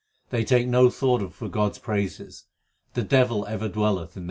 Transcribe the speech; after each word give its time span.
They 0.31 0.43
take 0.43 0.67
no 0.67 0.89
thought 0.89 1.31
for 1.31 1.47
God 1.47 1.73
s 1.73 1.77
praises; 1.77 2.45
the 2.95 3.03
devil 3.03 3.45
ever 3.45 3.69
dwelleth 3.69 3.89
in 3.89 3.99
their 3.99 4.07
hearts. 4.07 4.17